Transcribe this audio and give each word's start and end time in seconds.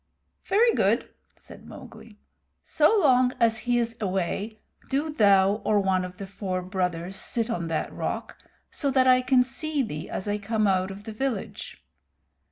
"Very 0.45 0.73
good," 0.73 1.13
said 1.35 1.67
Mowgli. 1.67 2.17
"So 2.63 2.97
long 2.99 3.33
as 3.39 3.59
he 3.69 3.77
is 3.77 3.95
away 4.01 4.57
do 4.89 5.11
thou 5.13 5.57
or 5.63 5.79
one 5.79 6.03
of 6.03 6.17
the 6.17 6.25
four 6.25 6.63
brothers 6.63 7.15
sit 7.15 7.51
on 7.51 7.67
that 7.67 7.93
rock, 7.93 8.35
so 8.71 8.89
that 8.89 9.05
I 9.05 9.21
can 9.21 9.43
see 9.43 9.83
thee 9.83 10.09
as 10.09 10.27
I 10.27 10.39
come 10.39 10.65
out 10.65 10.89
of 10.89 11.03
the 11.03 11.13
village. 11.13 11.85